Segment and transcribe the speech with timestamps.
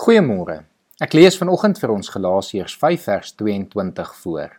[0.00, 0.62] Goeiemôre.
[1.04, 4.54] Ek lees vanoggend vir ons Galasiërs 5 vers 22 voor.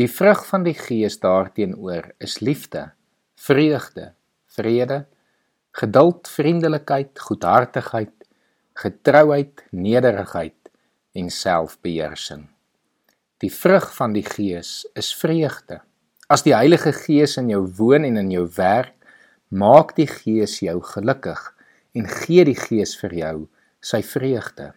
[0.00, 2.86] Die vrug van die Gees daarteenoor is liefde,
[3.36, 4.06] vreugde,
[4.56, 5.02] vrede,
[5.76, 8.14] geduld, vriendelikheid, goedhartigheid,
[8.80, 10.70] getrouheid, nederigheid
[11.12, 12.46] en selfbeheersing.
[13.44, 15.82] Die vrug van die Gees is vreugde.
[16.32, 18.96] As die Heilige Gees in jou woon en in jou werk,
[19.52, 21.44] maak die Gees jou gelukkig
[21.92, 23.36] en gee die Gees vir jou
[23.86, 24.72] sy vreugde.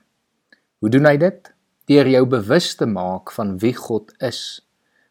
[0.79, 1.51] Hoe doen hy dit?
[1.89, 4.61] Deur jou bewus te maak van wie God is,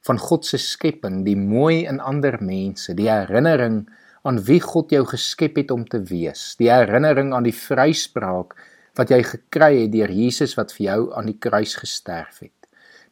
[0.06, 3.82] van God se skepping, die mooi in ander mense, die herinnering
[4.28, 8.54] aan wie God jou geskep het om te wees, die herinnering aan die vryspraak
[8.98, 12.54] wat jy gekry het deur Jesus wat vir jou aan die kruis gesterf het.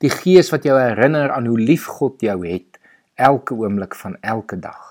[0.03, 2.79] Die Gees wat jou herinner aan hoe lief God jou het
[3.17, 4.83] elke oomblik van elke dag.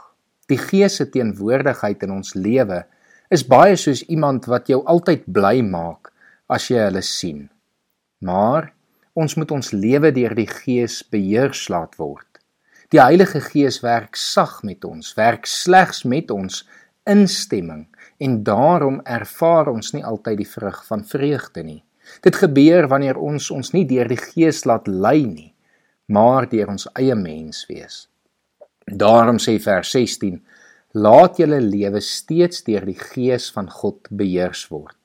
[0.50, 2.84] Die Gees se teenwoordigheid in ons lewe
[3.30, 6.12] is baie soos iemand wat jou altyd bly maak
[6.52, 7.48] as jy hulle sien.
[8.22, 8.72] Maar
[9.16, 12.28] ons moet ons lewe deur die Gees beheers laat word.
[12.94, 16.64] Die Heilige Gees werk sag met ons, werk slegs met ons
[17.10, 17.88] instemming
[18.22, 21.82] en daarom ervaar ons nie altyd die vrug van vreugde nie.
[22.22, 25.52] Dit gebeur wanneer ons ons nie deur die Gees laat lei nie,
[26.08, 28.06] maar deur ons eie mens wees.
[28.86, 30.38] Daarom sê vers 16
[30.96, 34.96] laat julle lewe steeds deur die gees van God beheers word.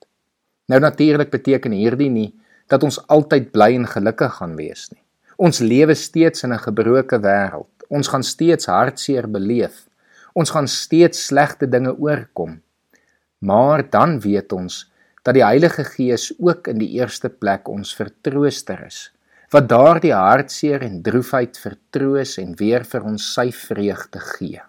[0.70, 2.28] Nou natuurlik beteken hierdie nie
[2.70, 5.02] dat ons altyd bly en gelukkig gaan wees nie.
[5.34, 7.74] Ons lewe steeds in 'n gebroke wêreld.
[7.88, 9.88] Ons gaan steeds hartseer beleef.
[10.34, 12.62] Ons gaan steeds slegte dinge oorkom.
[13.38, 14.86] Maar dan weet ons
[15.24, 19.11] dat die Heilige Gees ook in die eerste plek ons vertrooster is.
[19.50, 24.61] Wat daardie hartseer en droefheid vertroos en weer vir ons sy vreugde gee.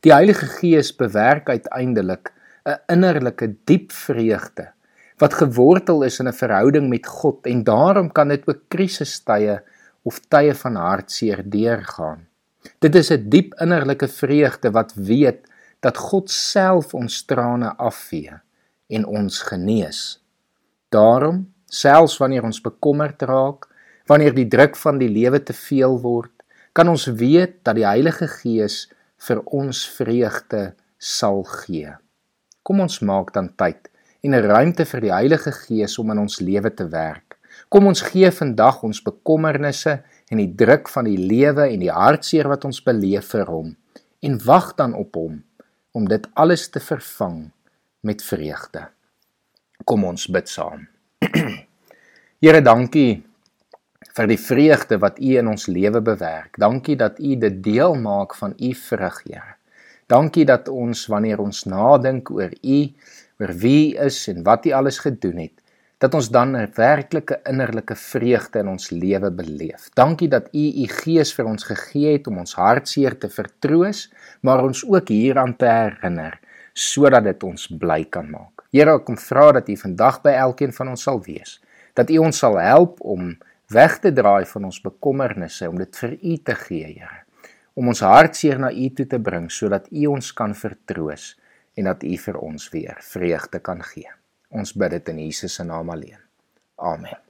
[0.00, 2.32] Die Heilige Gees bewerk uiteindelik
[2.64, 4.72] 'n innerlike diep vreugde
[5.18, 9.62] wat gewortel is in 'n verhouding met God en daarom kan dit ook krisistye
[10.02, 12.26] of tye van hartseer deurgaan.
[12.78, 15.46] Dit is 'n diep innerlike vreugde wat weet
[15.80, 18.32] dat God self ons trane afvee
[18.88, 20.24] en ons genees.
[20.88, 23.68] Daarom, selfs wanneer ons bekommerd raak,
[24.06, 26.32] wanneer die druk van die lewe te veel word,
[26.72, 31.92] kan ons weet dat die Heilige Gees vir ons vreugde sal gee.
[32.62, 33.90] Kom ons maak dan tyd
[34.24, 37.38] en 'n ruimte vir die Heilige Gees om in ons lewe te werk.
[37.68, 42.48] Kom ons gee vandag ons bekommernisse en die druk van die lewe en die hartseer
[42.48, 43.76] wat ons beleef vir hom
[44.22, 45.42] en wag dan op hom
[45.92, 47.50] om dit alles te vervang
[48.00, 48.88] met vreugde.
[49.84, 50.88] Kom ons bid saam.
[52.42, 53.24] Here, dankie
[54.14, 56.54] vir die vreugde wat U in ons lewe bewerk.
[56.62, 59.56] Dankie dat U dit deel maak van U vrug, Here.
[60.06, 62.78] Dankie dat ons wanneer ons nadink oor U,
[63.40, 65.56] oor wie U is en wat U alles gedoen het,
[65.98, 69.88] dat ons dan 'n werklike innerlike vreugde in ons lewe beleef.
[69.94, 74.62] Dankie dat U U Gees vir ons gegee het om ons hartseer te vertroos, maar
[74.62, 76.38] ons ook hieraan te herinner
[76.72, 78.62] sodat dit ons bly kan maak.
[78.70, 81.60] Here, ek kom vra dat U vandag by elkeen van ons sal wees,
[81.94, 83.36] dat U ons sal help om
[83.72, 87.24] weg te draai van ons bekommernisse om dit vir U te gee, Here.
[87.74, 91.32] Om ons hartseer na U toe te bring sodat U ons kan vertroos
[91.74, 94.10] en dat U vir ons weer vreugde kan gee.
[94.54, 96.20] Ons bid dit in Jesus se naam alleen.
[96.78, 97.23] Amen.